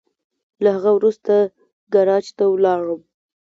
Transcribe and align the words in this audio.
له 0.63 0.69
هغه 0.75 0.91
وروسته 0.97 1.33
ګاراج 1.93 2.25
ته 2.37 2.43
ولاړم. 2.53 3.01